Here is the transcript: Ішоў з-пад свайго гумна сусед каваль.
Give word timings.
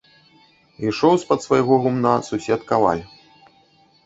Ішоў 0.87 1.13
з-пад 1.23 1.39
свайго 1.47 1.73
гумна 1.83 2.15
сусед 2.29 2.61
каваль. 2.73 3.03